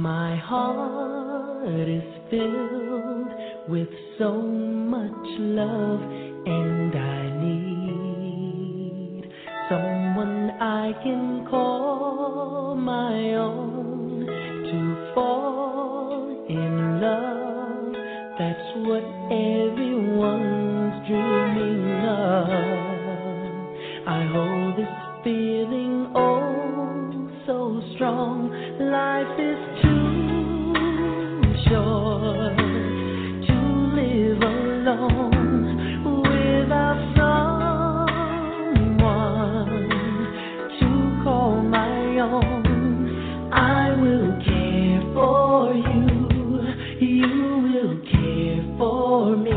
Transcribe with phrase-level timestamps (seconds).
[0.00, 3.28] My heart is filled
[3.68, 6.00] with so much love,
[6.46, 9.30] and I need
[9.68, 17.92] someone I can call my own to fall in love.
[18.38, 22.48] That's what everyone's dreaming of.
[24.08, 26.69] I hold this feeling oh
[27.50, 28.46] so strong.
[28.78, 30.70] Life is too
[31.66, 32.56] short
[33.48, 33.56] to
[33.98, 35.66] live alone
[36.22, 37.00] without
[37.98, 38.46] someone
[40.78, 40.90] to
[41.24, 42.62] call my own.
[43.52, 46.06] I will care for you,
[47.04, 47.34] you
[47.66, 49.50] will care for me.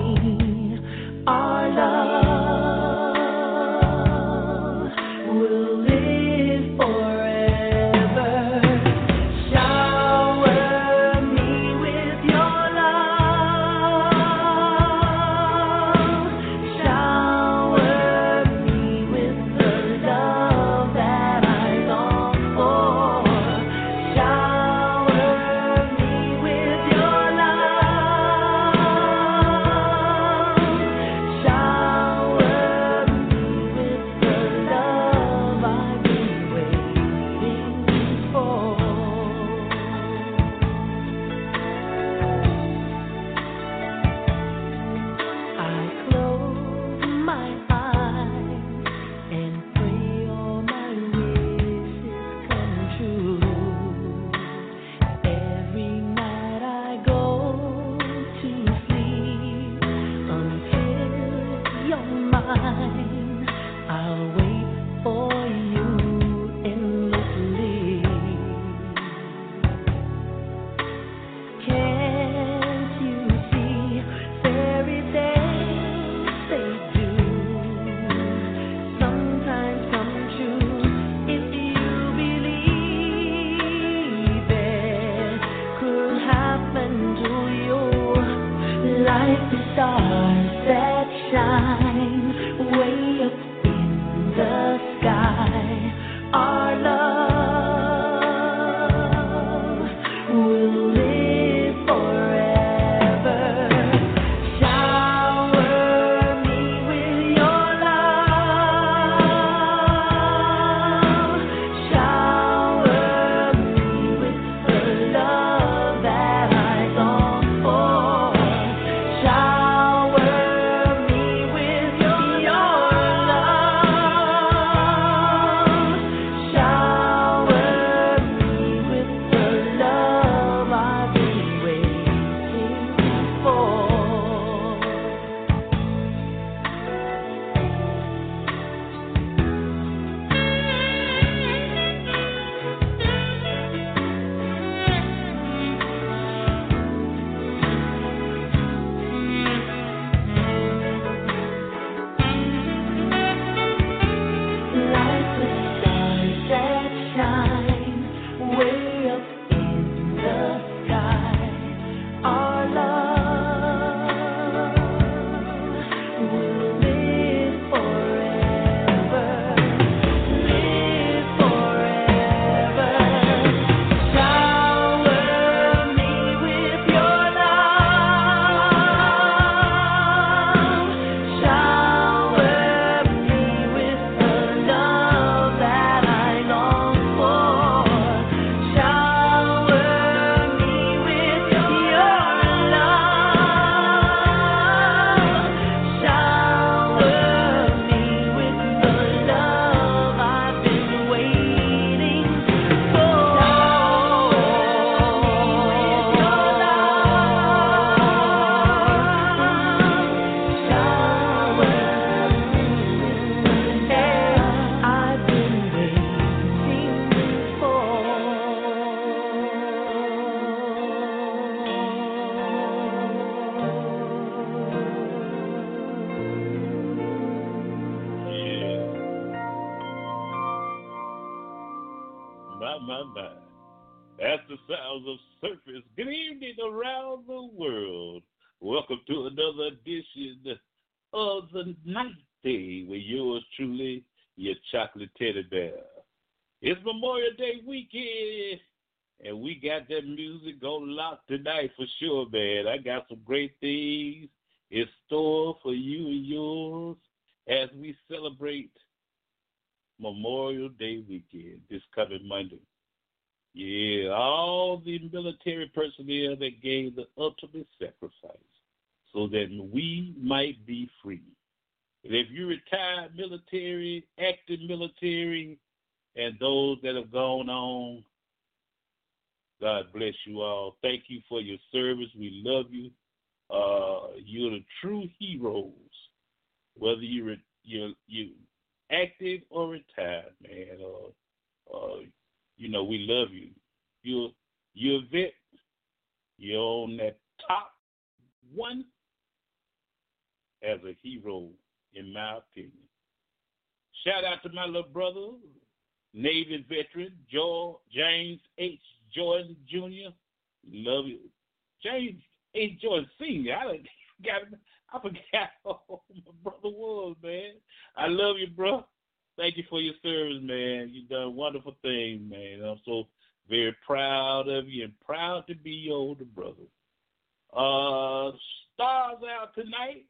[329.33, 330.05] out tonight.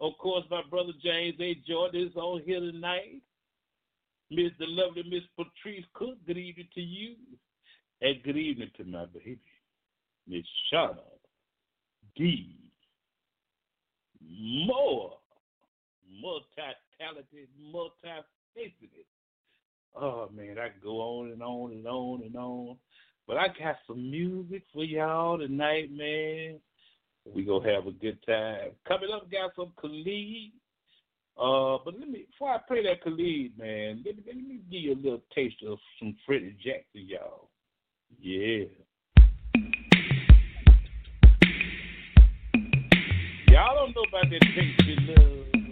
[0.00, 1.54] Of course, my brother James A.
[1.66, 3.22] Jordan is on here tonight.
[4.30, 7.14] Miss the lovely Miss Patrice Cook, good evening to you.
[8.02, 9.38] And good evening to my baby,
[10.28, 10.98] Miss Shana
[12.16, 12.56] D.
[14.66, 15.12] More
[16.20, 19.06] multi-talented, multi-faceted.
[19.94, 22.76] Oh man, I go on and on and on and on.
[23.26, 26.60] But I got some music for y'all tonight, man.
[27.34, 28.70] We gonna have a good time.
[28.86, 30.52] Coming up, got some Khalid.
[31.38, 34.80] Uh, but let me before I play that Khalid, man, let me, let me give
[34.80, 37.50] you a little taste of some Freddie Jackson, y'all.
[38.20, 38.64] Yeah.
[43.48, 45.65] Y'all don't know about that Tasty Love.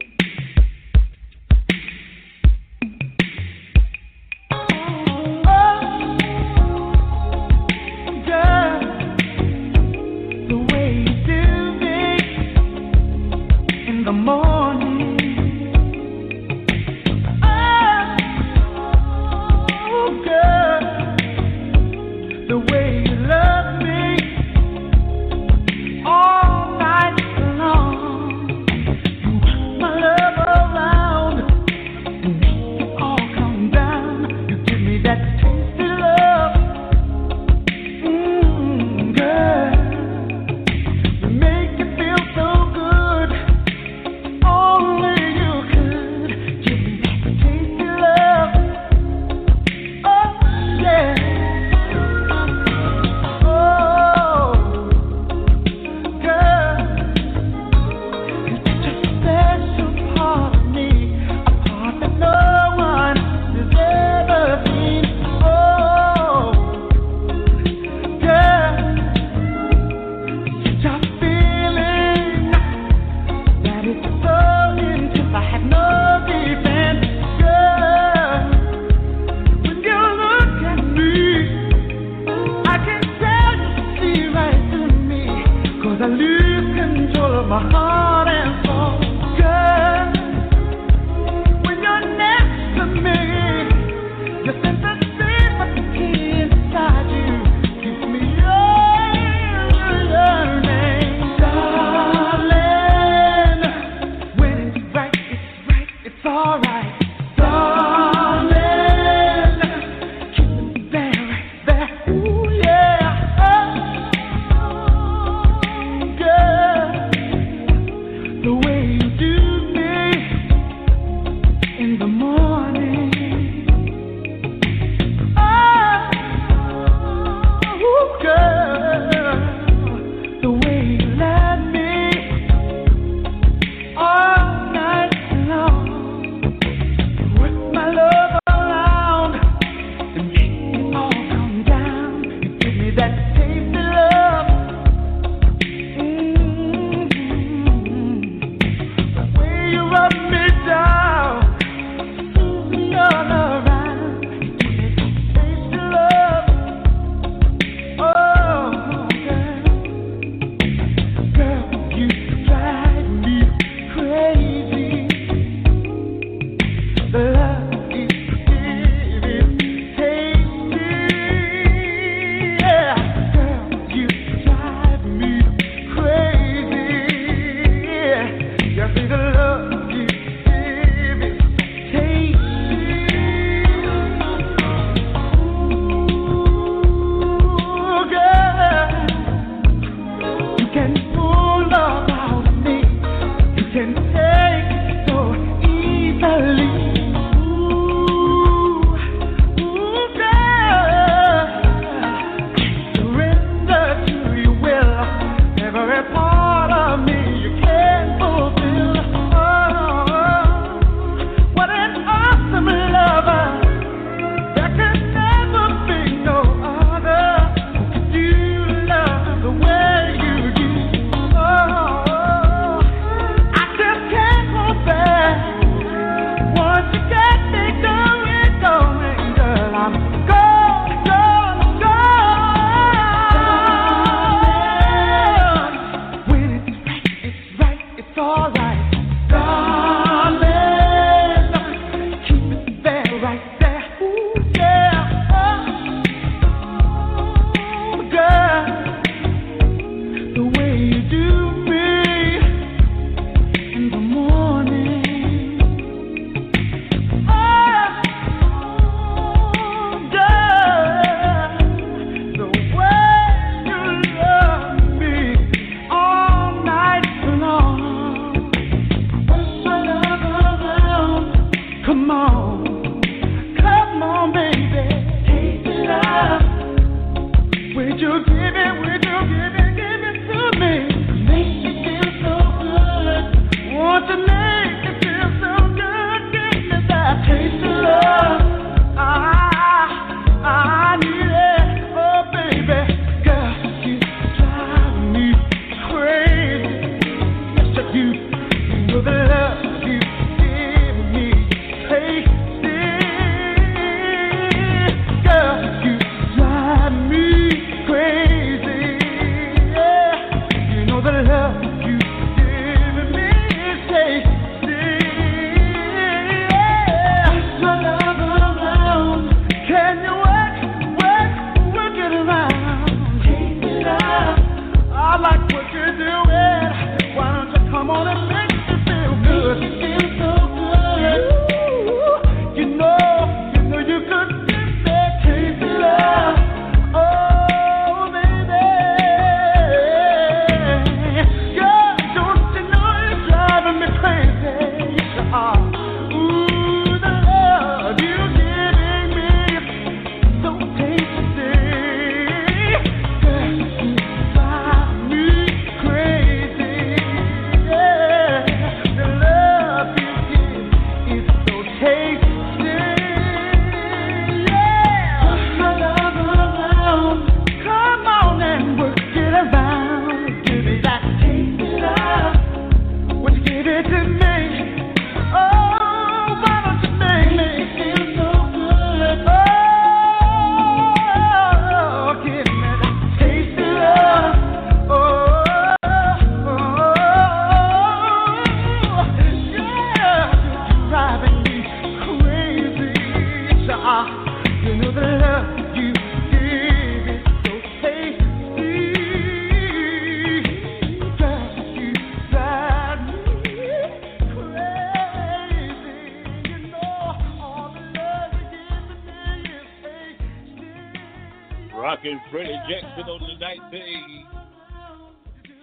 [412.05, 414.27] Rockin' Freddie Jackson on the night day.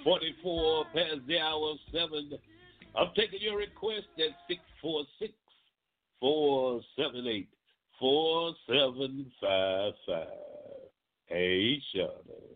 [0.04, 2.32] 44 past the hour of 7.
[2.96, 5.34] I'm taking your request at 646
[6.20, 7.48] 478
[8.00, 9.94] 4755.
[11.28, 12.51] Hey, Shawnee.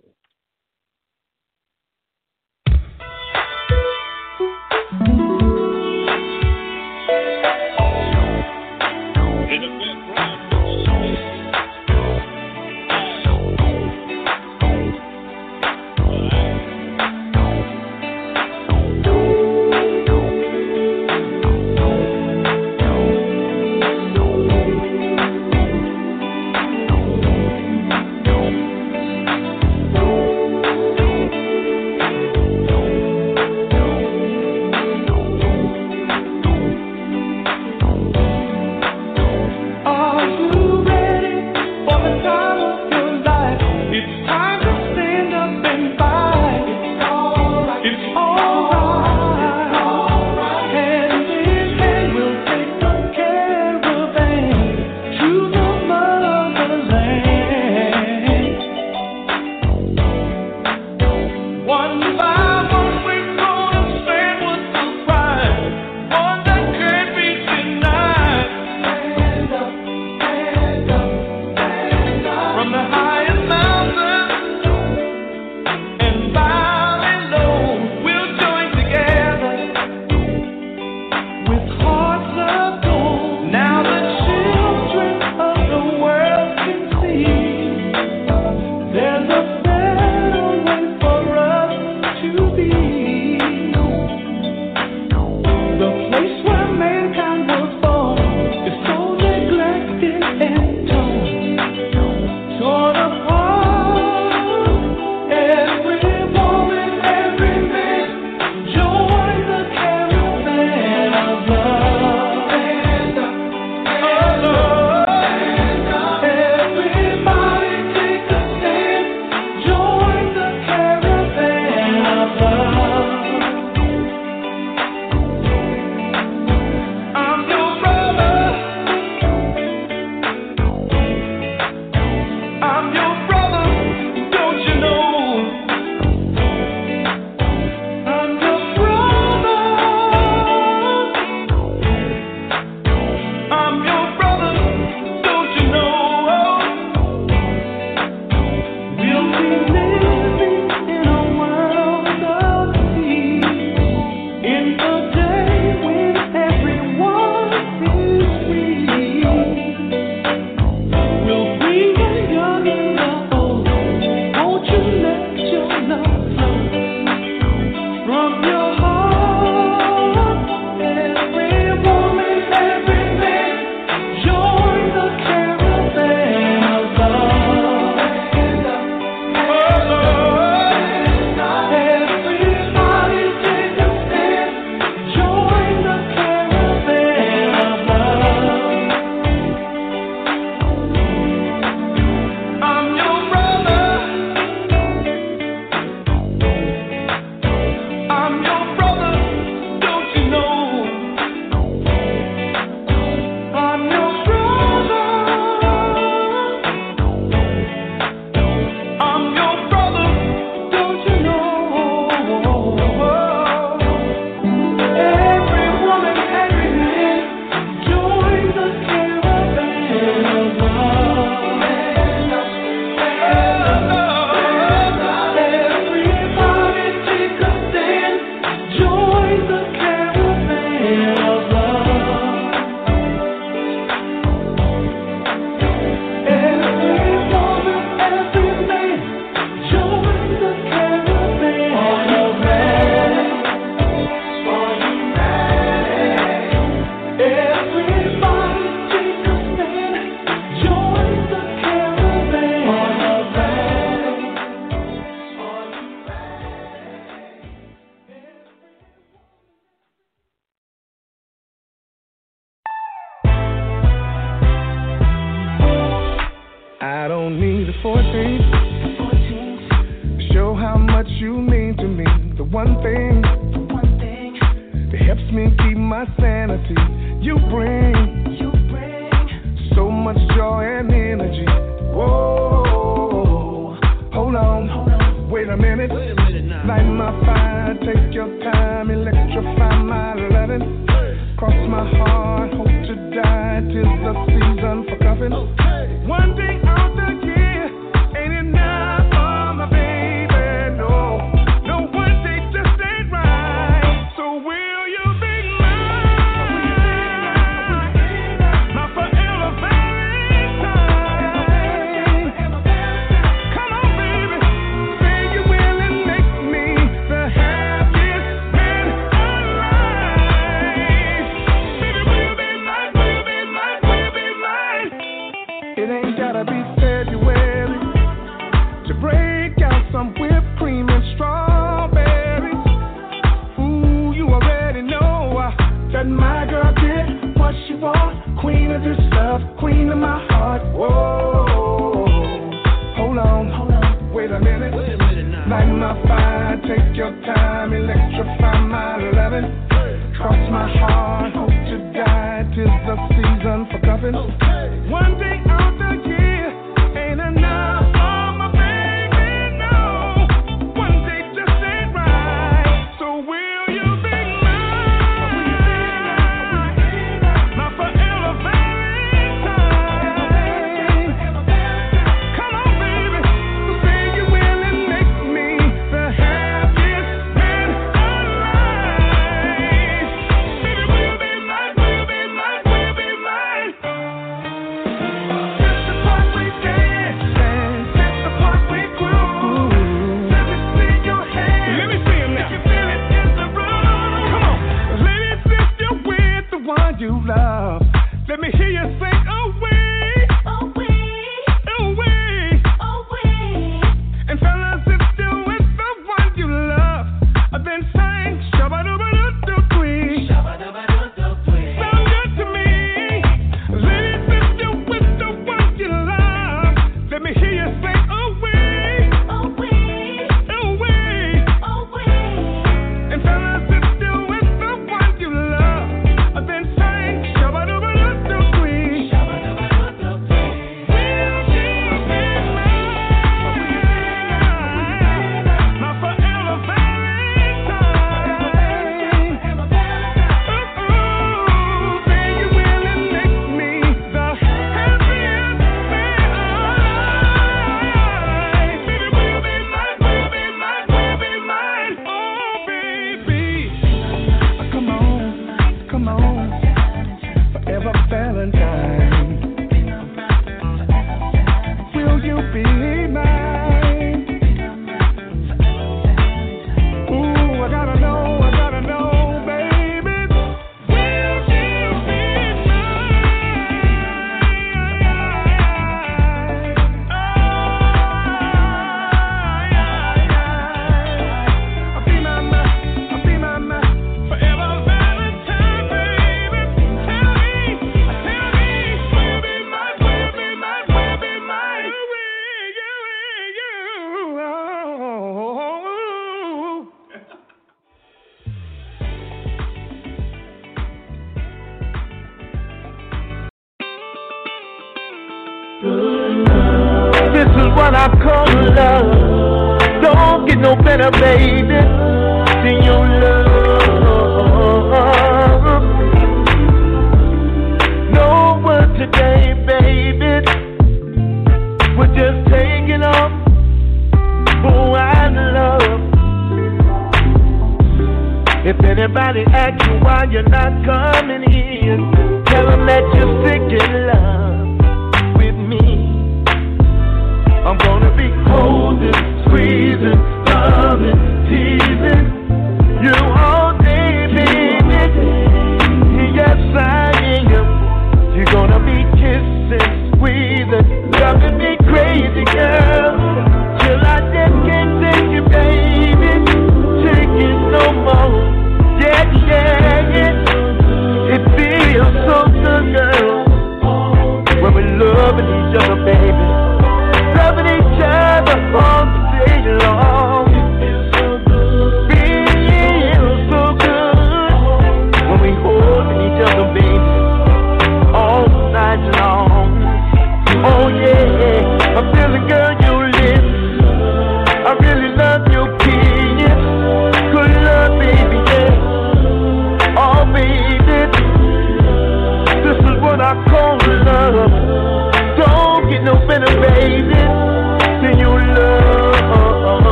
[511.11, 511.54] Baby,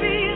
[0.00, 0.31] be.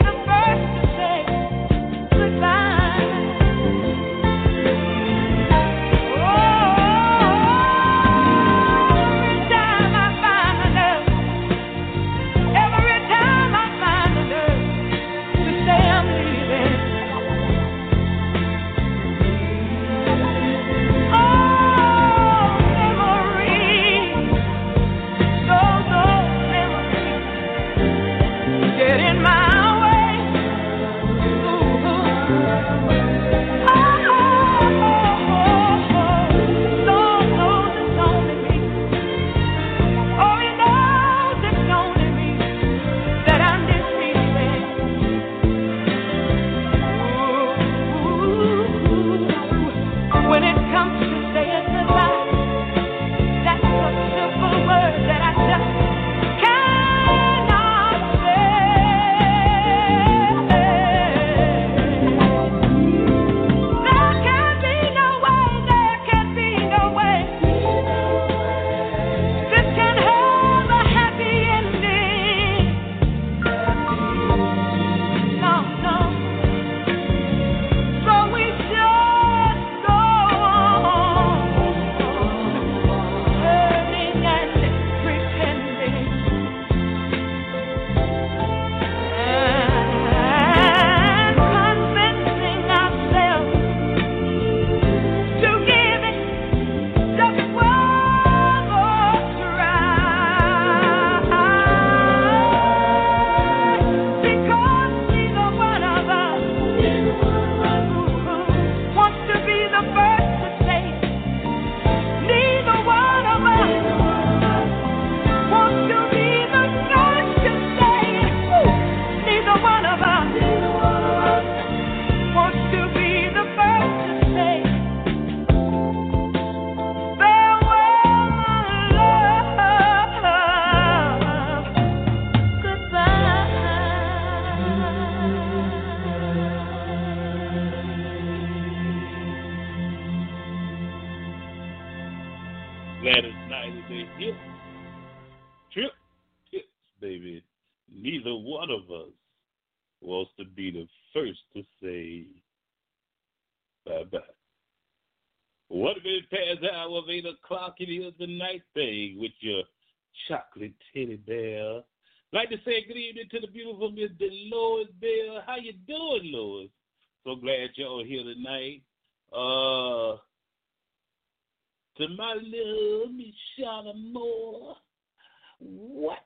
[175.59, 176.19] What?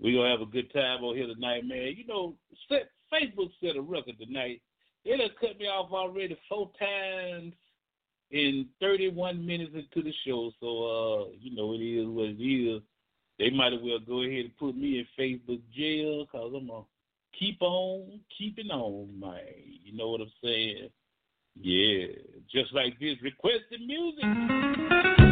[0.00, 1.94] We gonna have a good time on here tonight, man.
[1.96, 2.34] You know,
[2.68, 4.60] set, Facebook set a record tonight.
[5.04, 7.52] It has cut me off already four times
[8.30, 10.50] in 31 minutes into the show.
[10.60, 12.82] So, uh, you know, it is what it is.
[13.38, 16.82] They might as well go ahead and put me in Facebook jail because I'm going
[16.82, 19.40] to keep on keeping on, man.
[19.84, 20.88] You know what I'm saying?
[21.60, 22.06] Yeah,
[22.52, 25.23] just like this requested music.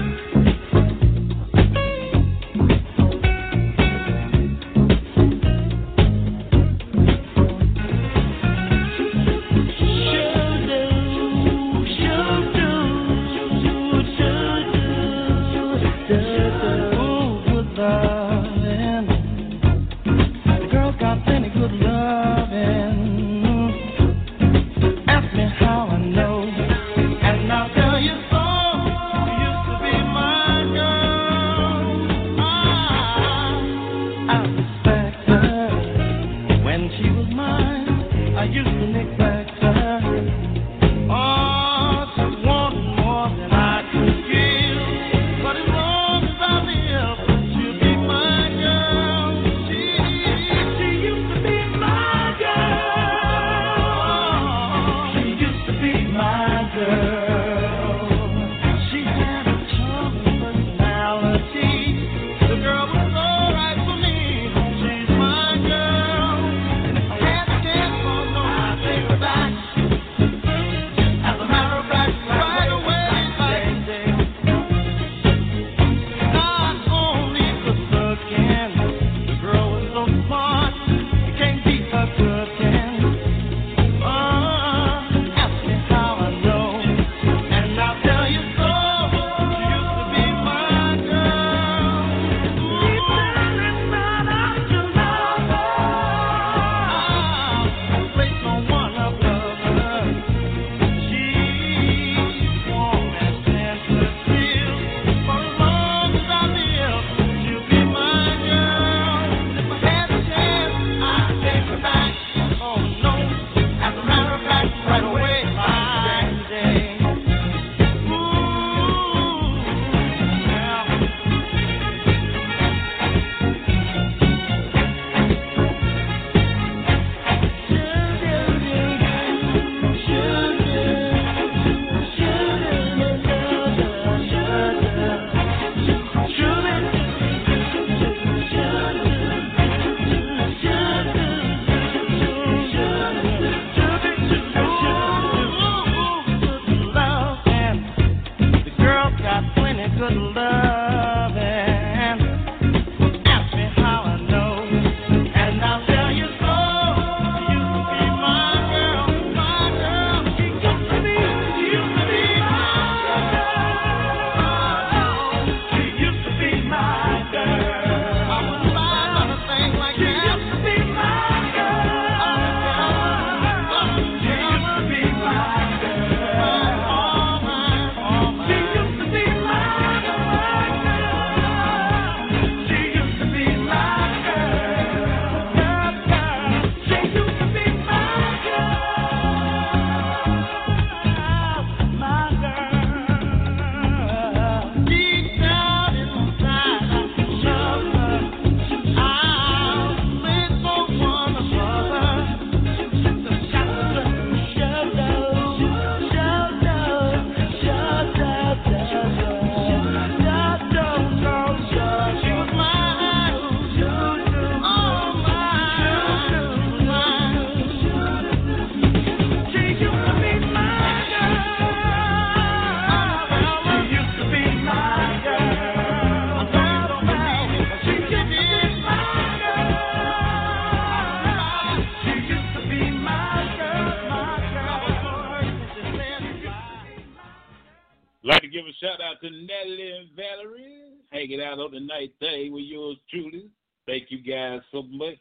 [242.22, 243.48] today with yours truly.
[243.86, 245.18] Thank you guys so much.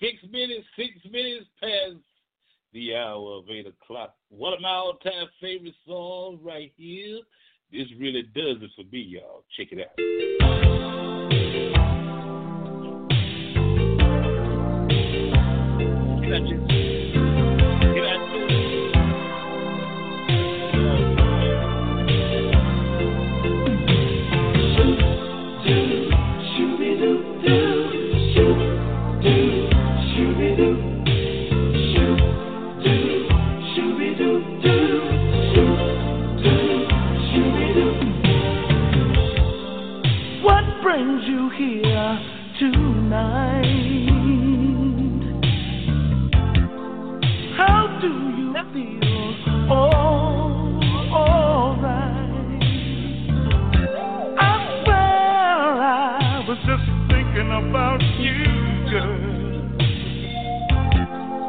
[0.00, 2.02] Six minutes, six minutes past
[2.72, 4.14] the hour of eight o'clock.
[4.28, 7.20] One of my all-time favorite songs right here.
[7.72, 9.44] This really does it for me, y'all.
[9.56, 9.94] Check it out.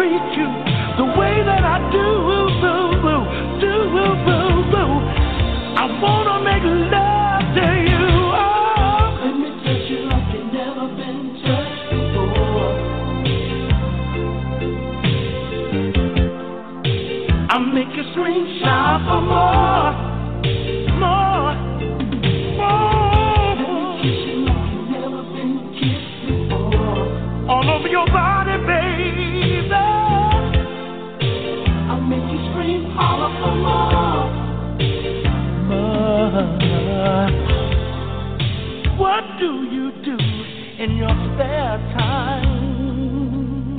[0.00, 0.48] treat you
[0.96, 2.08] the way that I do,
[2.64, 2.74] do,
[3.04, 3.16] do,
[3.60, 3.72] do,
[4.24, 4.38] do,
[4.72, 4.84] do.
[5.76, 8.08] I wanna make love to you.
[8.32, 9.20] Oh.
[9.20, 12.72] Let me touch you like you never been touched before.
[17.50, 19.99] I make you scream, shout for more.
[38.98, 40.18] What do you do
[40.82, 43.78] in your spare time?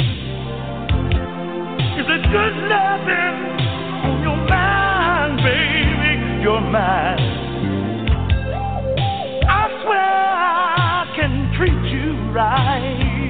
[2.00, 3.38] Is it good loving
[4.06, 6.42] on your mind, baby?
[6.42, 7.22] Your mind.
[9.48, 13.22] I swear I can treat you right.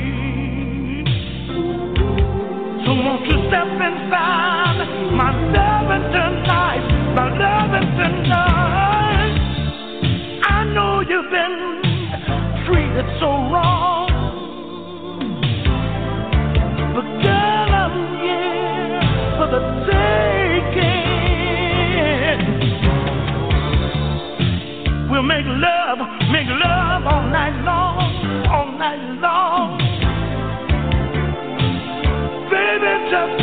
[2.85, 8.50] So won't you step inside my loving tonight, my loving tonight?
[28.81, 29.77] night long.
[32.49, 33.40] Baby, just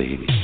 [0.00, 0.39] baby.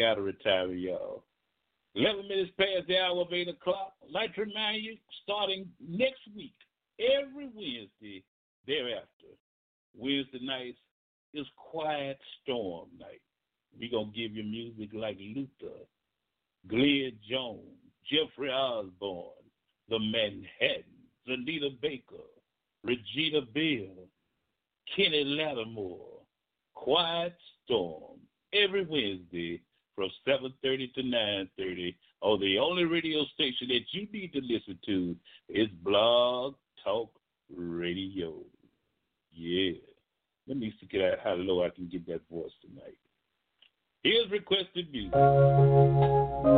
[0.00, 1.24] got to retire, y'all.
[1.94, 3.92] 11 minutes past the hour of 8 o'clock.
[4.02, 6.54] I'd like to remind you, starting next week,
[6.98, 8.24] every Wednesday
[8.66, 9.36] thereafter,
[9.94, 10.78] Wednesday nights
[11.34, 13.20] is Quiet Storm night.
[13.78, 15.76] We're going to give you music like Luther,
[16.68, 17.60] Glenn Jones,
[18.10, 19.30] Jeffrey Osborne,
[19.88, 20.84] The Manhattan,
[21.26, 22.24] Anita Baker,
[22.84, 24.06] Regina Belle,
[24.96, 26.20] Kenny Lattimore,
[26.74, 28.18] Quiet Storm,
[28.54, 29.60] every Wednesday
[30.00, 35.14] from 7:30 to 9:30 on the only radio station that you need to listen to
[35.50, 37.10] is Blog Talk
[37.54, 38.42] Radio.
[39.30, 39.72] Yeah.
[40.46, 42.96] Let me figure out how low I can get that voice tonight.
[44.02, 45.12] Here's requested music.
[45.14, 46.50] Oh,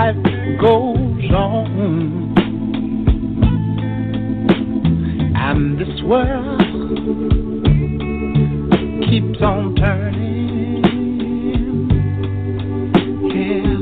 [0.00, 0.16] life
[0.58, 2.34] goes on.
[5.36, 6.60] And this world
[9.10, 10.84] keeps on turning.
[13.36, 13.76] Yeah.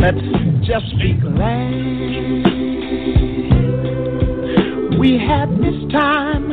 [0.00, 0.26] Let's
[0.66, 1.92] just be glad
[4.98, 6.48] we had this time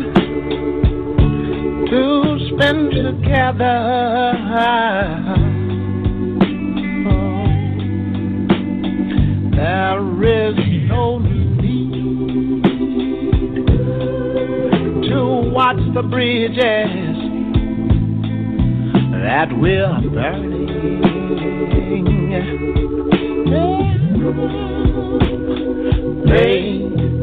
[1.89, 3.79] to spend together.
[9.59, 10.55] There is
[10.87, 12.63] no need
[15.09, 16.55] to watch the bridges
[19.11, 20.67] that we're burning.
[26.25, 27.18] They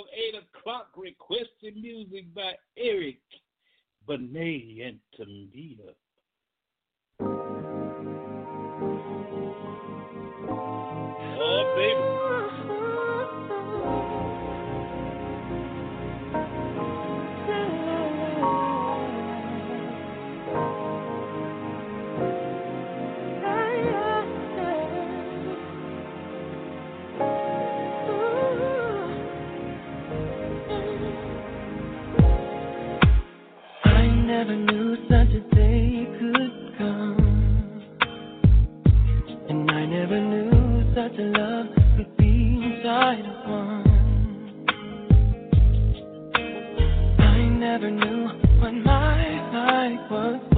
[0.00, 3.20] of 8 o'clock requested music by Eric
[4.06, 5.94] Benet and Tamia.
[11.42, 12.20] Oh, baby.
[41.20, 41.66] the love
[41.98, 43.84] would be inside of one.
[47.18, 48.28] I never knew
[48.60, 49.20] what my
[49.52, 50.49] life was.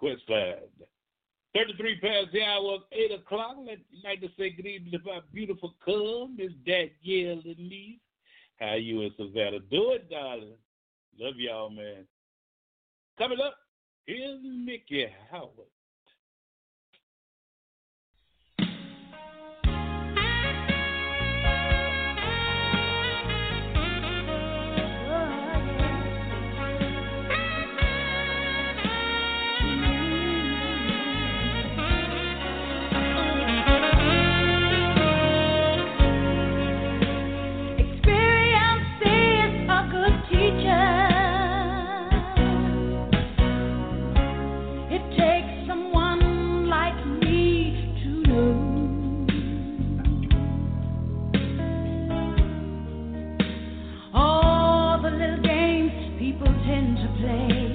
[0.00, 0.72] Queensland.
[1.54, 3.56] 33 past the hour of 8 o'clock.
[3.70, 8.00] I'd like to say good evening to my beautiful cub, Miss Danielle Denise.
[8.58, 10.56] How you and Savannah doing, darling?
[11.18, 12.06] Love y'all, man.
[13.18, 13.56] Coming up,
[14.06, 15.68] here's Miki Howard
[57.22, 57.69] tend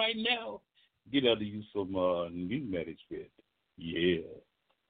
[0.00, 0.62] right now,
[1.12, 3.30] get out under you some uh, new management.
[3.76, 4.24] Yeah.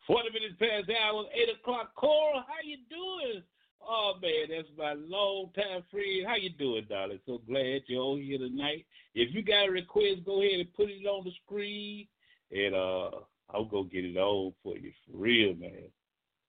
[0.07, 1.95] 40 minutes past the hour, 8 o'clock.
[1.97, 3.43] Cora, how you doing?
[3.83, 6.27] Oh, man, that's my long-time friend.
[6.27, 7.21] How you doing, darling?
[7.27, 8.87] So glad you're all here tonight.
[9.15, 12.07] If you got a request, go ahead and put it on the screen,
[12.53, 13.11] and uh,
[13.53, 15.91] I'll go get it on for you, for real, man.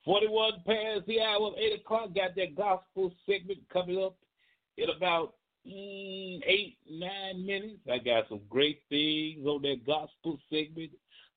[0.06, 2.16] 41 past the hour, 8 o'clock.
[2.16, 4.16] Got that gospel segment coming up
[4.78, 5.36] in about
[5.68, 7.82] Mm, eight, nine minutes.
[7.92, 10.92] I got some great things on that gospel segment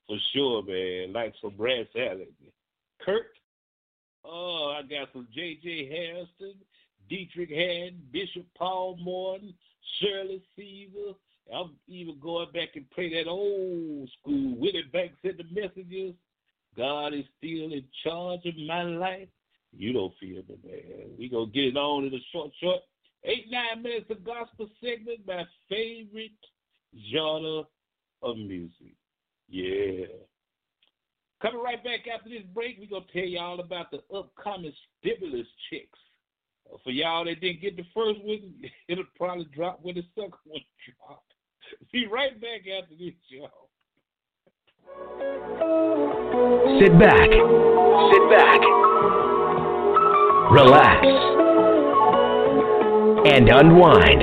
[0.07, 1.13] for sure, man.
[1.13, 2.27] Like some Brad Salad.
[3.01, 3.27] Kurt,
[4.23, 5.89] oh, I got some J.J.
[5.89, 6.55] Hairston,
[7.07, 9.53] Dietrich Haddon, Bishop Paul Morton,
[9.99, 11.13] Shirley Caesar.
[11.53, 16.15] I'm even going back and play that old school Willie Banks and the Messengers.
[16.75, 19.27] God is still in charge of my life.
[19.77, 21.09] You don't feel me, man.
[21.19, 22.81] We gonna get it on in a short, short
[23.25, 25.19] eight, nine minutes of gospel segment.
[25.27, 26.31] My favorite
[27.11, 27.63] genre
[28.21, 28.95] of music.
[29.47, 30.05] Yeah.
[31.41, 35.99] Coming right back after this break, we're gonna tell y'all about the upcoming stimulus checks.
[36.73, 38.53] Uh, For y'all that didn't get the first one,
[38.87, 40.61] it'll probably drop when the second one
[41.07, 41.21] drops.
[41.91, 43.69] Be right back after this, y'all.
[46.79, 47.29] Sit back.
[48.11, 48.61] Sit back.
[50.51, 51.44] Relax.
[53.25, 54.21] And unwind.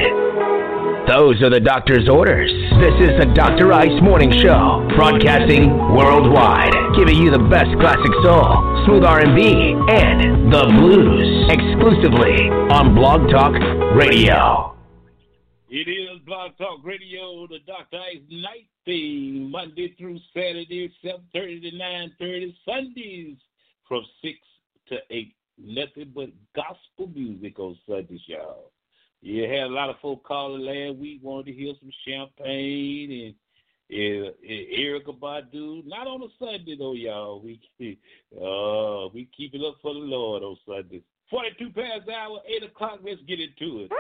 [1.09, 2.53] Those are the doctor's orders.
[2.79, 3.73] This is the Dr.
[3.73, 10.65] Ice Morning Show, broadcasting worldwide, giving you the best classic soul, smooth R&B, and the
[10.79, 13.55] blues, exclusively on Blog Talk
[13.99, 14.77] Radio.
[15.69, 17.99] It is Blog Talk Radio, the Dr.
[17.99, 21.71] Ice Night Theme, Monday through Saturday, 7.30 to
[22.23, 23.37] 9.30, Sundays
[23.89, 24.39] from 6
[24.91, 25.35] to 8.
[25.59, 28.72] Nothing but gospel music on Sundays, y'all.
[29.23, 33.35] You had a lot of folk calling last week, wanted to hear some champagne
[33.89, 35.87] and, and, and Erykah Badu.
[35.87, 37.41] Not on a Sunday, though, y'all.
[37.41, 37.61] We,
[38.37, 41.03] uh, we keep it up for the Lord on Sundays.
[41.31, 43.93] 42 past hour, 8 o'clock, let's get into it.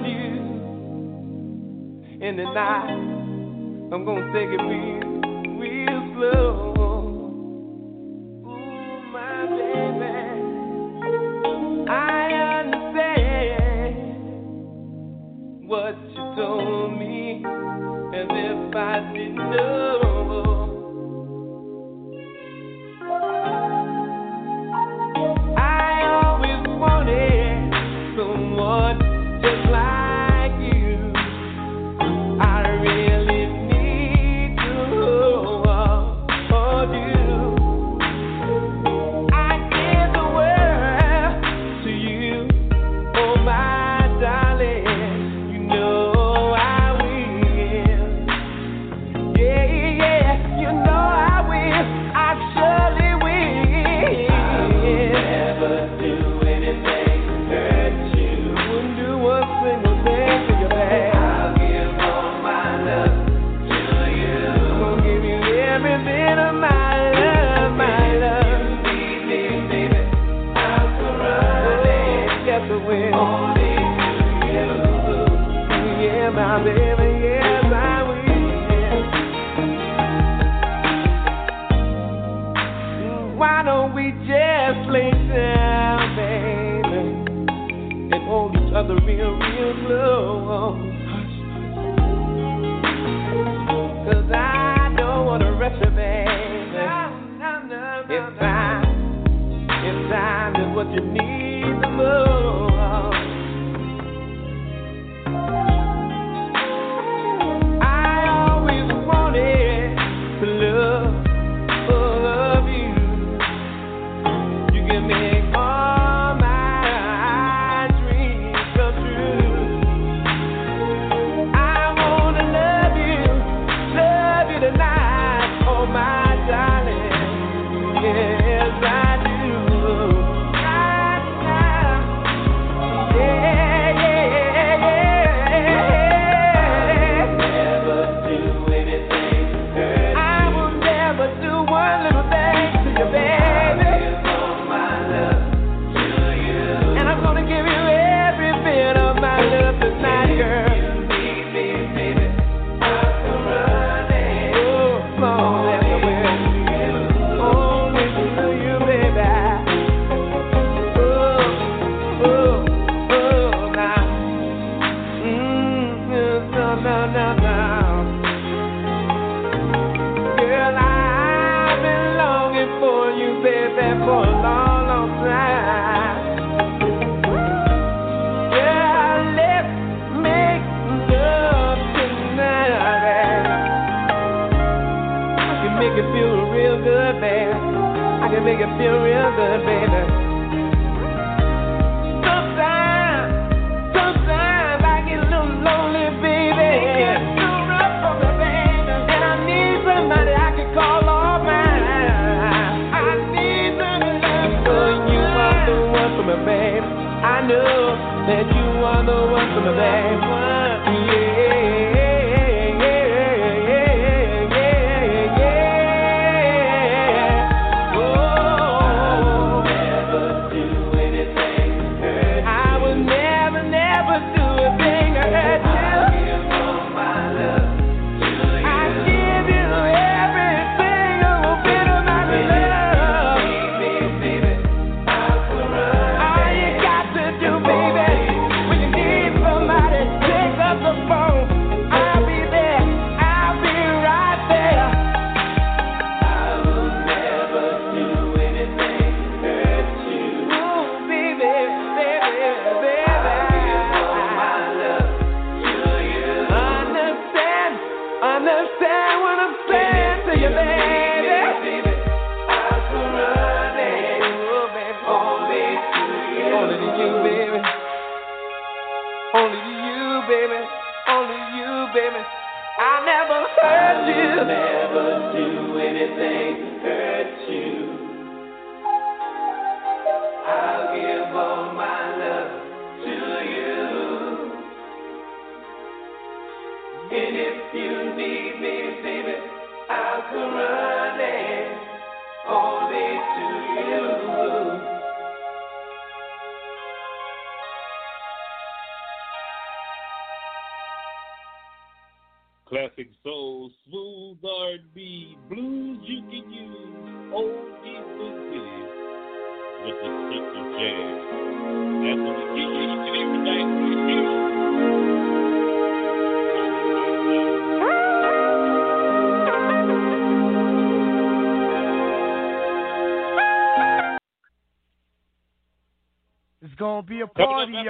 [0.00, 0.40] Love you.
[2.22, 2.90] And tonight,
[3.92, 6.69] I'm gonna take it real, real slow.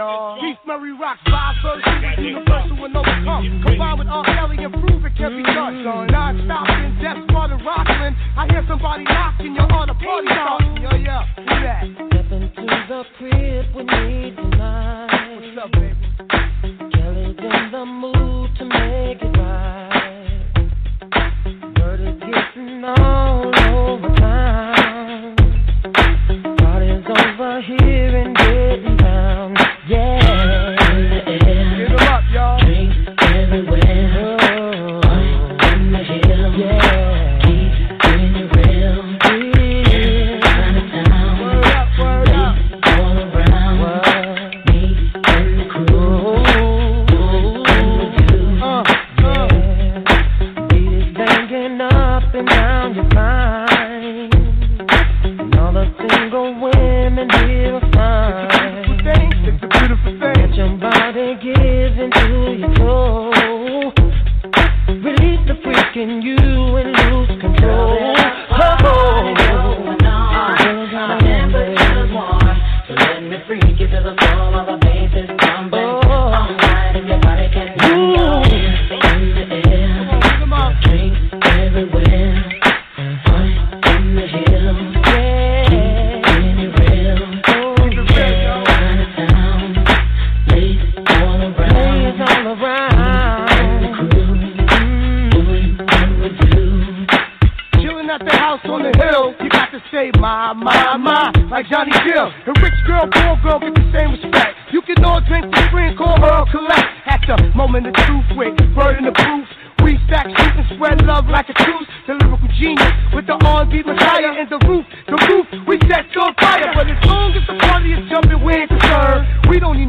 [0.01, 0.40] Y'all.
[0.40, 0.93] Keith Murray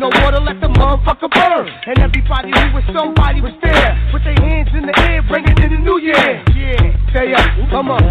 [0.01, 1.69] no water, let the motherfucker burn.
[1.85, 3.93] And everybody knew when somebody was there.
[4.11, 6.41] Put their hands in the air, bring it in the new year.
[6.57, 7.37] Yeah, tell ya,
[7.69, 8.01] come on.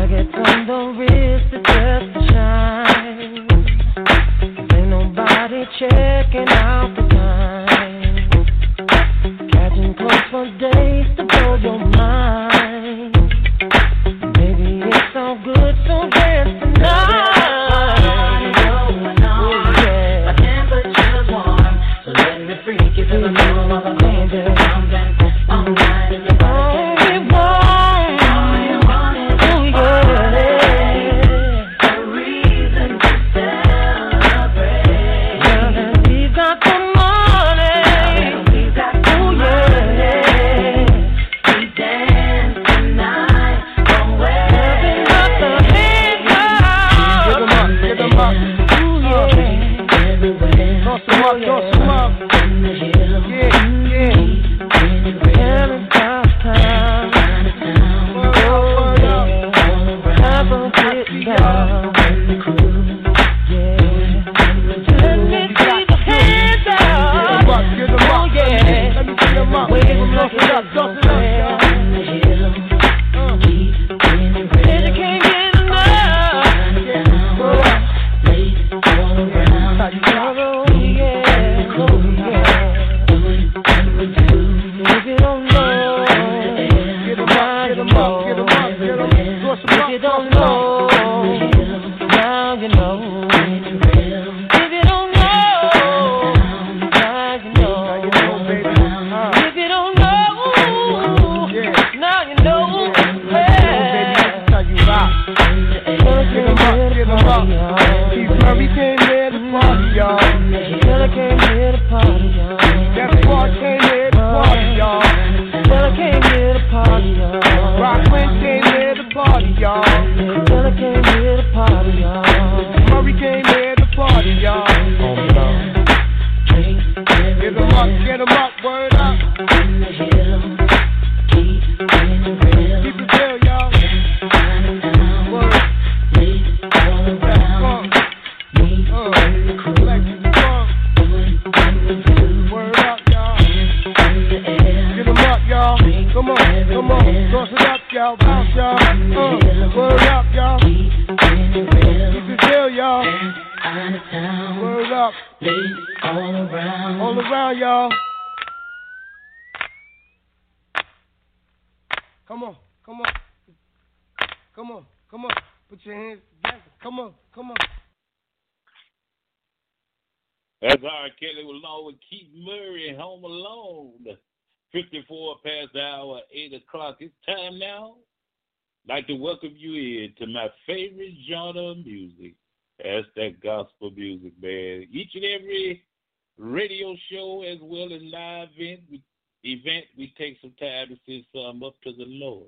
[189.61, 192.47] event, we take some time to say some up to the Lord,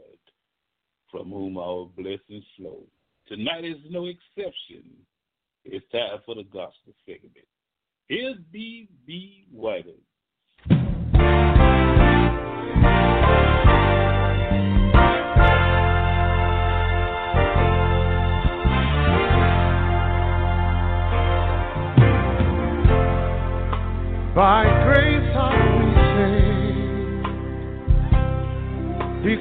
[1.11, 2.83] from whom our blessings flow.
[3.29, 4.83] Tonight is no exception.
[5.65, 7.47] It's time for the gospel segment.
[8.09, 9.47] Here's B.B.
[9.53, 10.01] Whiting.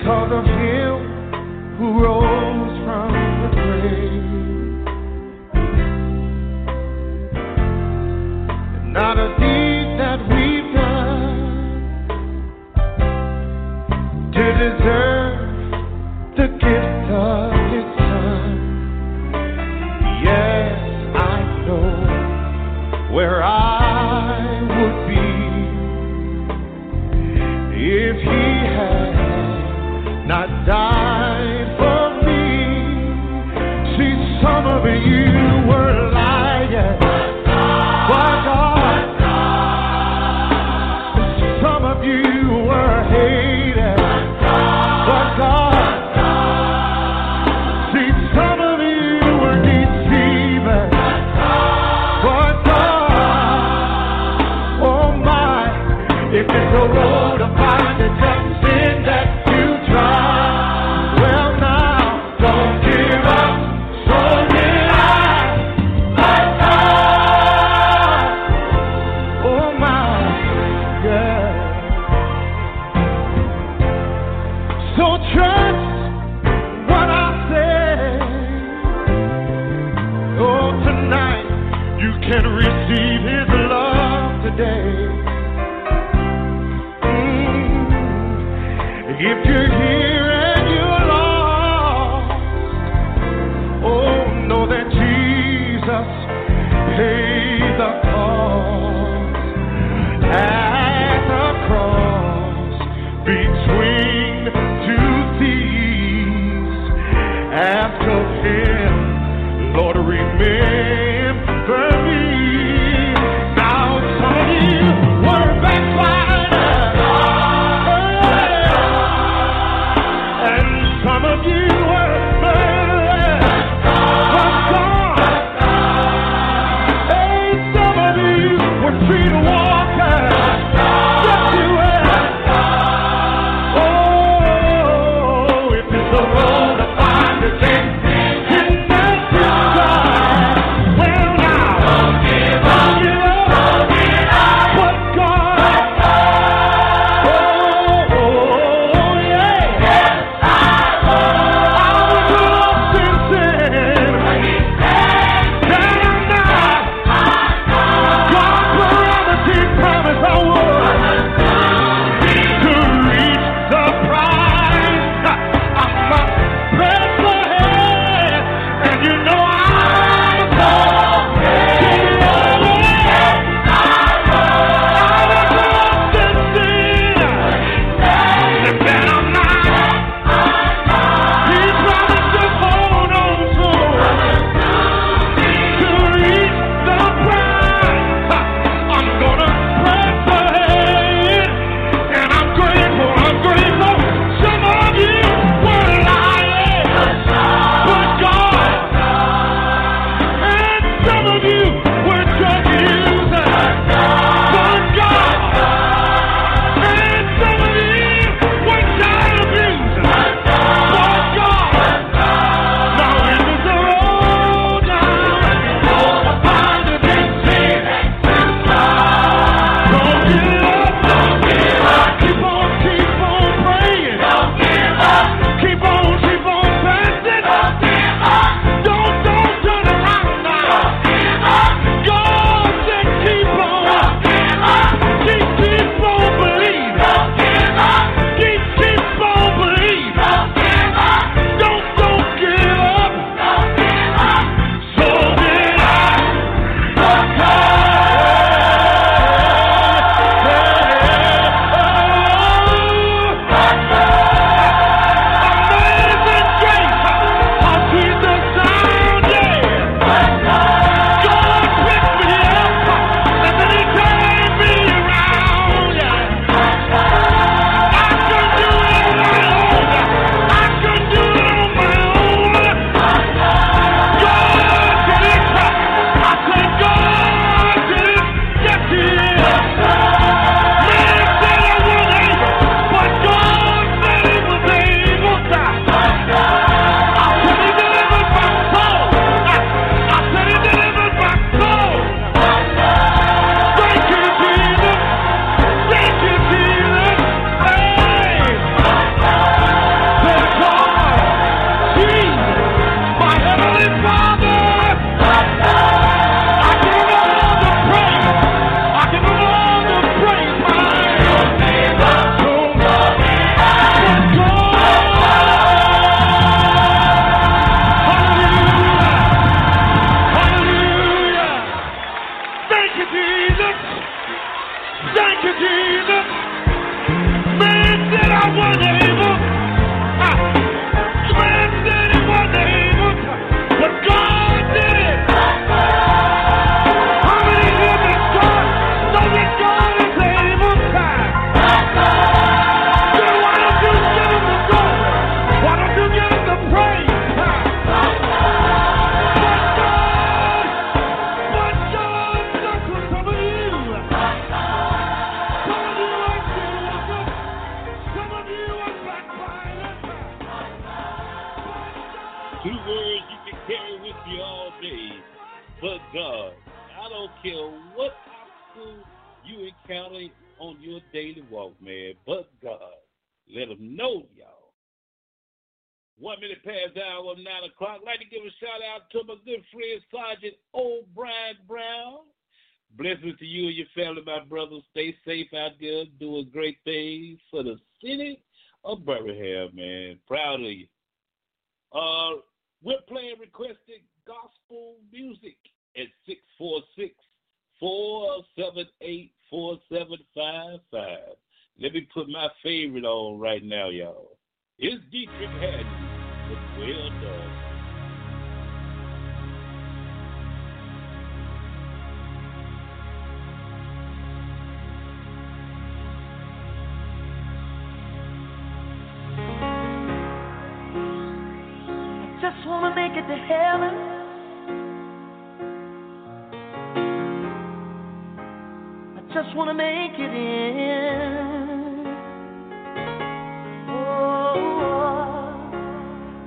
[0.02, 2.61] because of him who rose.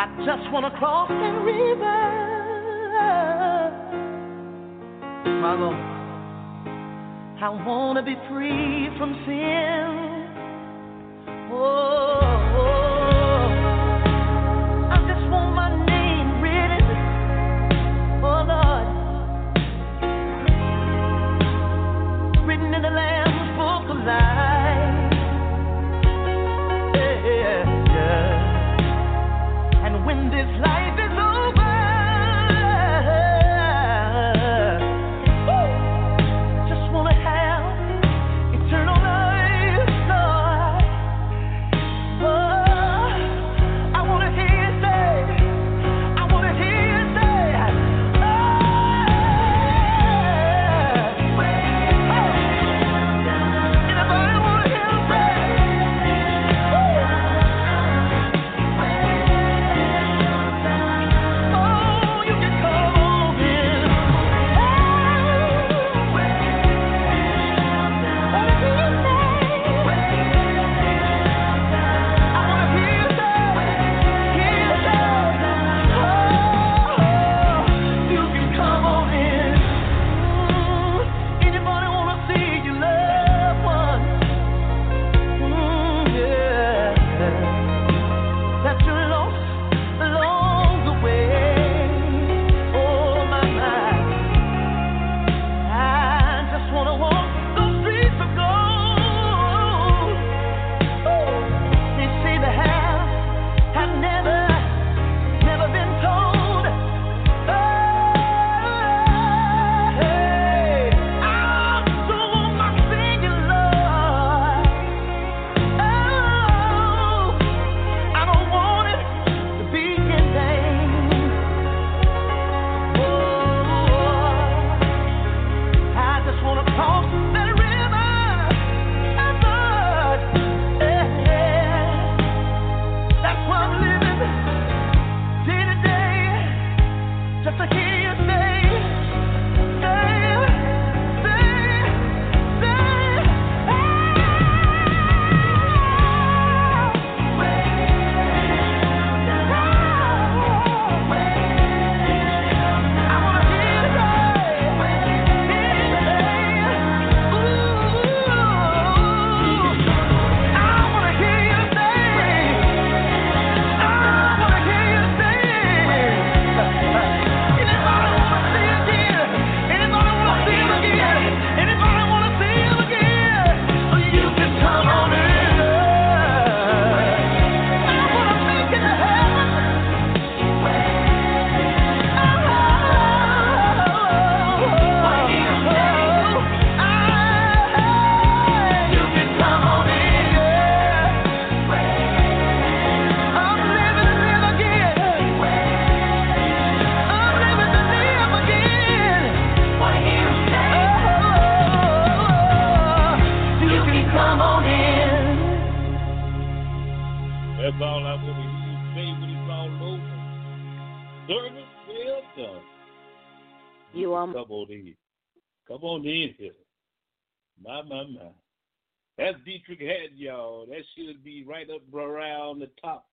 [0.04, 2.00] I just want to cross that river.
[5.40, 5.76] My Lord,
[7.40, 9.94] I want to be free from sin.
[11.50, 12.03] Oh.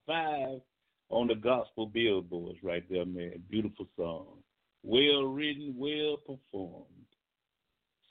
[0.06, 0.60] five
[1.10, 3.42] on the gospel billboards right there, man.
[3.50, 4.26] Beautiful song.
[4.82, 6.86] Well written, well performed.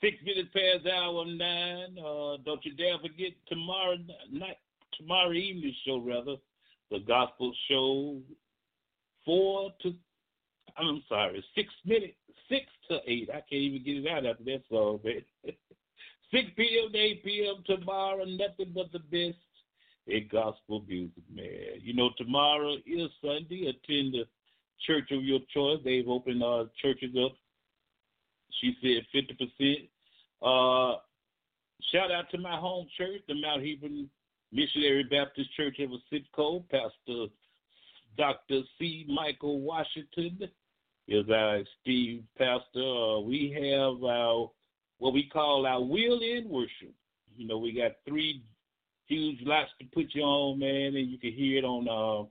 [0.00, 1.96] Six minutes past hour nine.
[1.98, 3.96] Uh, don't you dare forget tomorrow
[4.30, 4.56] night,
[4.98, 6.36] tomorrow evening show rather,
[6.90, 8.18] the gospel show.
[9.24, 9.94] Four to,
[10.76, 12.14] I'm sorry, six minutes,
[12.48, 13.28] six to eight.
[13.30, 15.22] I can't even get it out after that song, man.
[16.32, 16.92] six p.m.
[16.92, 17.62] to eight p.m.
[17.66, 18.24] tomorrow.
[18.24, 19.38] Nothing but the best
[20.06, 21.80] in gospel music, man.
[21.80, 23.68] You know, tomorrow is Sunday.
[23.68, 24.24] Attend the
[24.86, 25.78] church of your choice.
[25.84, 27.32] They've opened uh, churches up.
[28.60, 29.22] She said
[29.62, 29.88] 50%.
[30.42, 30.98] Uh,
[31.92, 34.08] shout out to my home church, the Mount Hebron
[34.52, 36.64] Missionary Baptist Church of Sitco.
[36.68, 37.32] Pastor
[38.16, 38.60] Dr.
[38.78, 39.06] C.
[39.08, 40.38] Michael Washington
[41.08, 42.60] is our Steve Pastor.
[42.76, 44.50] Uh, we have our
[44.98, 46.94] what we call our will in worship.
[47.36, 48.42] You know, we got three
[49.12, 51.86] huge lots to put you on, man, and you can hear it on.
[51.88, 52.26] Uh,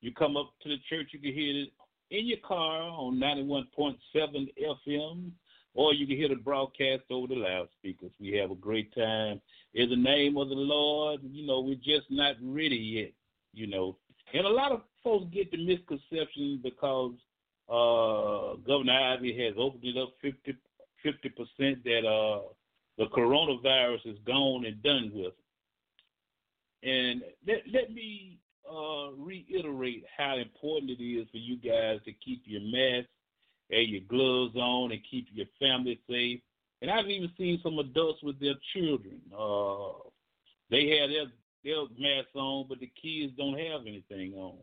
[0.00, 1.72] you come up to the church, you can hear it
[2.10, 5.30] in your car on 91.7 FM,
[5.74, 8.10] or you can hear the broadcast over the loudspeakers.
[8.20, 9.40] We have a great time.
[9.74, 13.12] In the name of the Lord, you know, we're just not ready yet,
[13.52, 13.96] you know.
[14.34, 17.14] And a lot of folks get the misconception because
[17.68, 22.48] uh, Governor Ivey has opened it up 50 percent that uh,
[22.96, 25.32] the coronavirus is gone and done with.
[26.82, 28.38] And let, let me
[28.70, 33.08] uh, reiterate how important it is for you guys to keep your mask
[33.70, 36.40] and your gloves on and keep your family safe.
[36.80, 39.20] And I've even seen some adults with their children.
[39.36, 40.08] Uh,
[40.70, 41.26] they have their
[41.64, 44.58] their masks on, but the kids don't have anything on.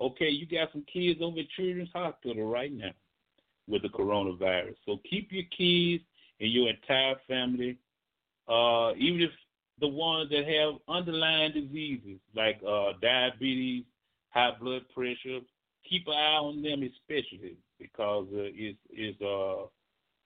[0.00, 2.92] Okay, you got some kids over at Children's Hospital right now
[3.66, 4.76] with the coronavirus.
[4.86, 6.02] So keep your kids
[6.40, 7.76] and your entire family,
[8.48, 9.30] uh, even if
[9.80, 13.84] the ones that have underlying diseases like uh, diabetes,
[14.30, 15.40] high blood pressure,
[15.88, 19.66] keep an eye on them especially because uh, it's, it's uh,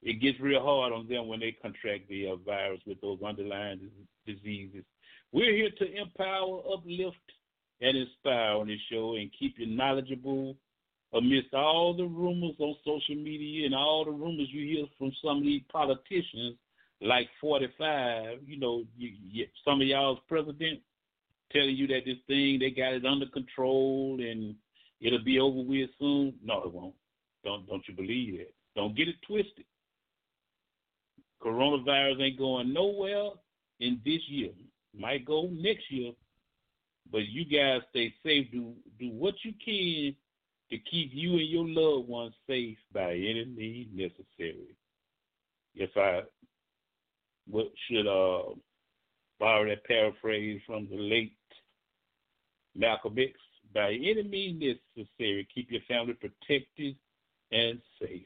[0.02, 3.88] it gets real hard on them when they contract the uh, virus with those underlying
[4.26, 4.84] diseases.
[5.30, 7.16] We're here to empower, uplift,
[7.80, 10.56] and inspire on this show and keep you knowledgeable
[11.12, 15.38] amidst all the rumors on social media and all the rumors you hear from some
[15.38, 16.56] of these politicians
[17.02, 20.80] like 45, you know, you, you, some of y'all's president
[21.52, 24.54] telling you that this thing, they got it under control and
[25.00, 26.34] it'll be over with soon.
[26.42, 26.94] No, it won't.
[27.44, 28.52] Don't don't you believe that.
[28.76, 29.64] Don't get it twisted.
[31.42, 33.30] Coronavirus ain't going nowhere
[33.80, 34.50] in this year.
[34.96, 36.12] Might go next year.
[37.10, 38.50] But you guys stay safe.
[38.52, 40.14] Do do what you can
[40.70, 44.76] to keep you and your loved ones safe by any means necessary.
[45.74, 46.22] If I
[47.48, 48.54] what should uh
[49.38, 51.36] borrow that paraphrase from the late
[52.74, 53.32] Malcolm X,
[53.74, 56.96] by any means necessary, keep your family protected
[57.50, 58.22] and safe.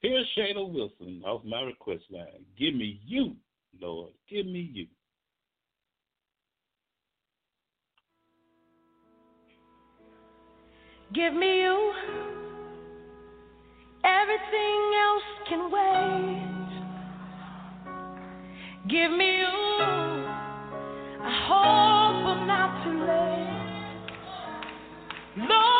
[0.00, 2.44] Here's Shana Wilson off my request line.
[2.58, 3.34] Give me you,
[3.80, 4.12] Lord.
[4.28, 4.86] Give me you.
[11.14, 11.92] Give me you.
[14.04, 16.57] Everything else can wait.
[18.88, 19.46] Give me you.
[21.20, 23.58] I hope I'm not too late.
[25.46, 25.77] Lord,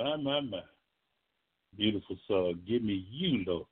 [0.00, 0.62] My, my, my.
[1.76, 2.60] Beautiful song.
[2.66, 3.66] Give me you, Lord.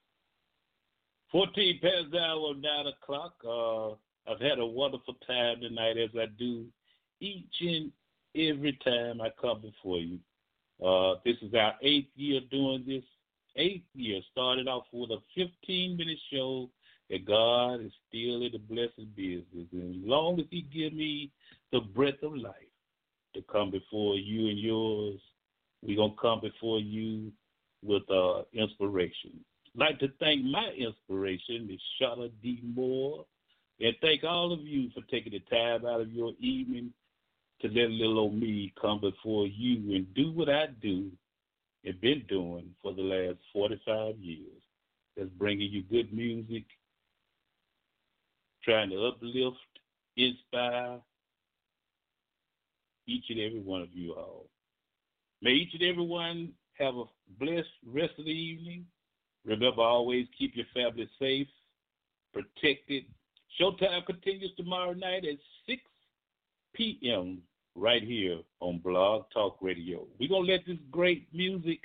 [1.33, 3.35] 14 past the hour, 9 o'clock.
[3.43, 3.93] Uh,
[4.31, 6.67] I've had a wonderful time tonight as I do
[7.21, 7.91] each and
[8.37, 10.19] every time I come before you.
[10.85, 13.05] Uh, this is our eighth year doing this.
[13.57, 14.21] Eighth year.
[14.31, 16.69] Started off with a 15 minute show
[17.09, 19.67] that God is still in the blessed business.
[19.73, 21.31] And as long as He give me
[21.73, 22.55] the breath of life
[23.35, 25.21] to come before you and yours,
[25.83, 27.33] we're going to come before you
[27.83, 29.33] with uh, inspiration.
[29.75, 32.61] like to thank my inspiration, Miss Shana D.
[32.63, 33.25] Moore,
[33.81, 36.93] and thank all of you for taking the time out of your evening
[37.61, 41.11] to let little old me come before you and do what I do
[41.85, 44.63] and been doing for the last 45 years.
[45.17, 46.65] That's bringing you good music,
[48.65, 49.57] trying to uplift,
[50.17, 50.99] inspire
[53.07, 54.47] each and every one of you all.
[55.41, 57.05] May each and every one have a
[57.39, 58.87] blessed rest of the evening.
[59.45, 61.49] Remember, always keep your family safe,
[62.33, 63.05] protected.
[63.61, 65.81] Showtime continues tomorrow night at 6
[66.75, 67.39] p.m.
[67.75, 70.07] right here on Blog Talk Radio.
[70.19, 71.81] We're going to let this great music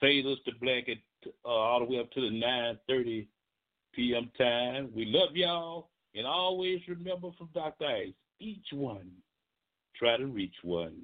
[0.00, 0.98] fade us to black at,
[1.44, 2.28] uh, all the way up to the
[2.88, 3.26] 9.30
[3.94, 4.30] p.m.
[4.36, 4.90] time.
[4.94, 5.90] We love y'all.
[6.14, 7.86] And always remember from Dr.
[7.86, 9.10] Ice, each one
[9.96, 11.02] try to reach one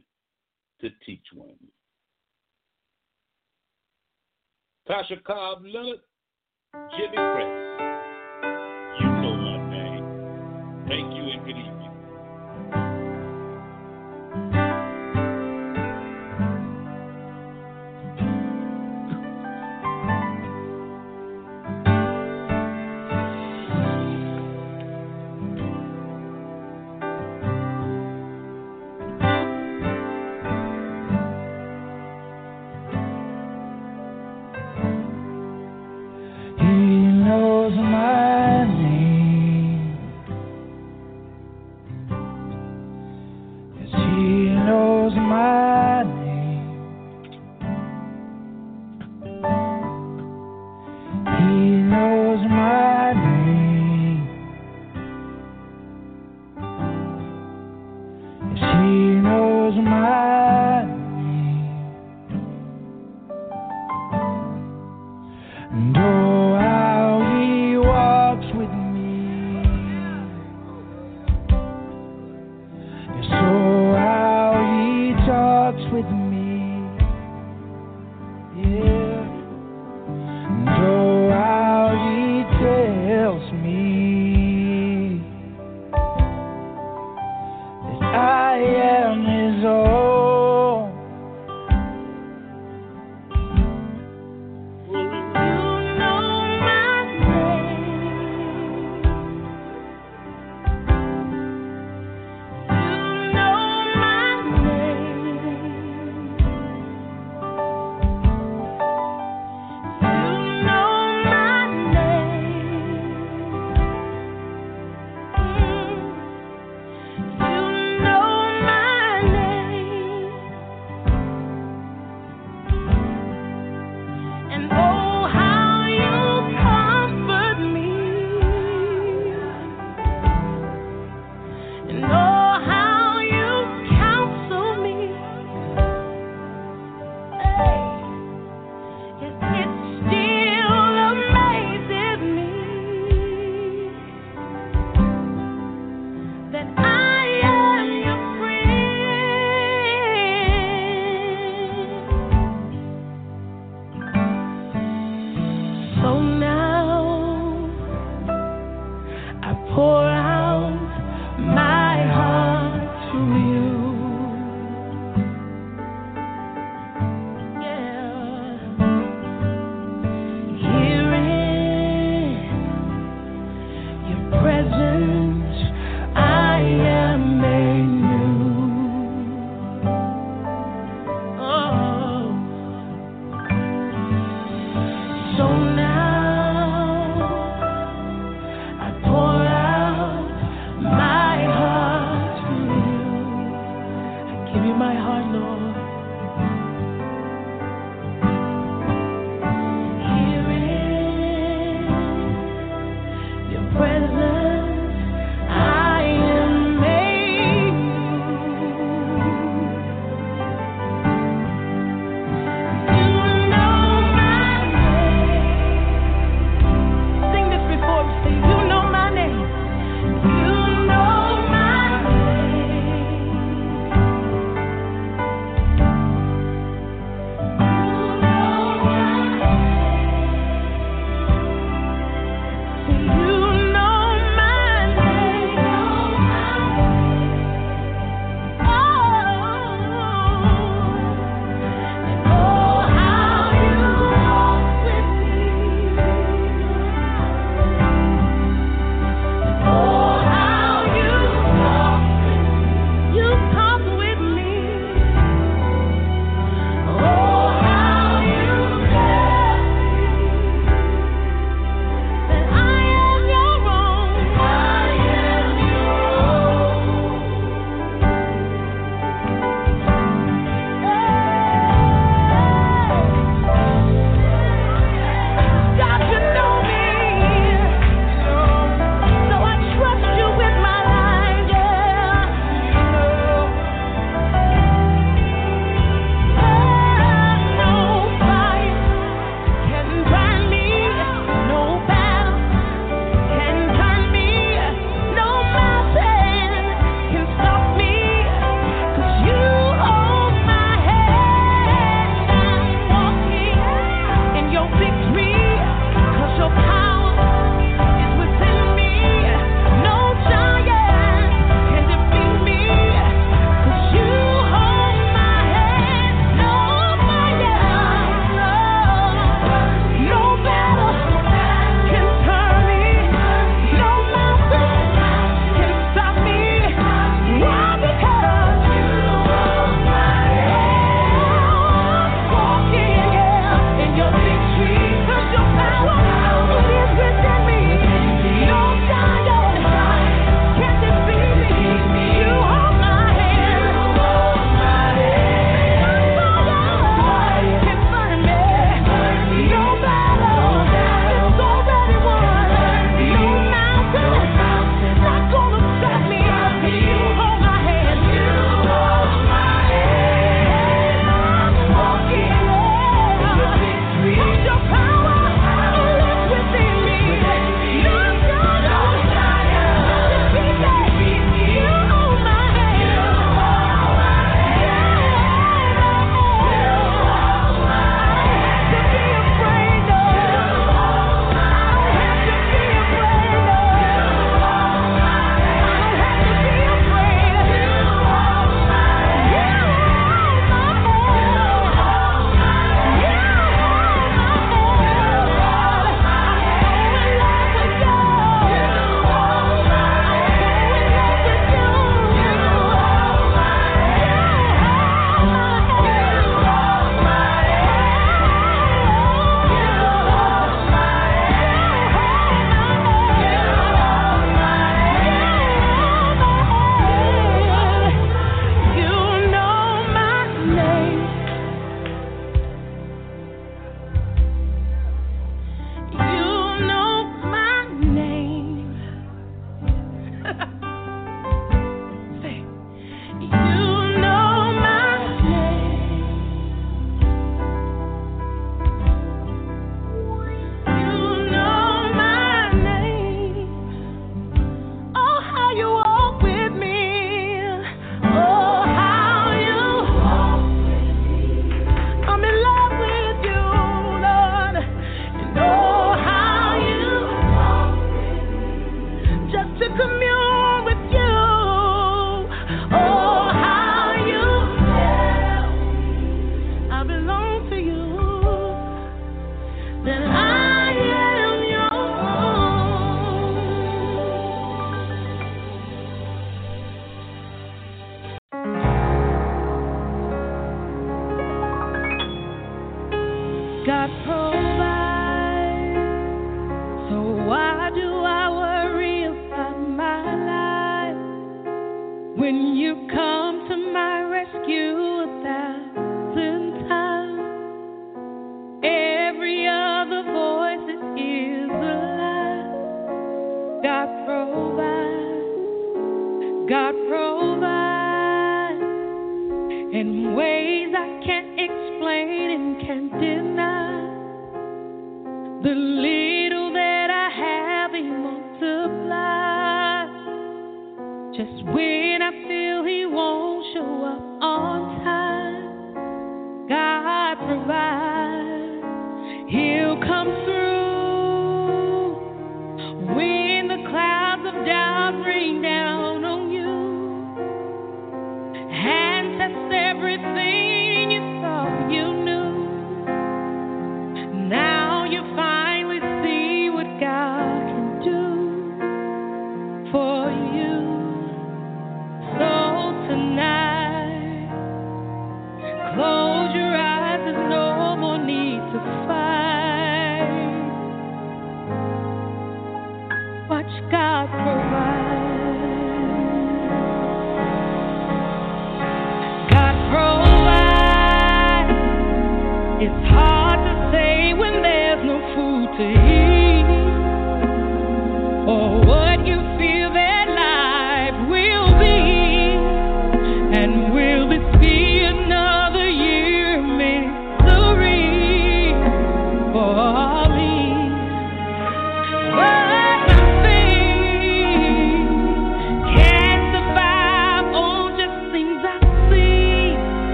[0.80, 1.56] to teach one.
[4.88, 6.00] Tasha Cobbs Leonard,
[6.96, 7.69] Jimmy Press.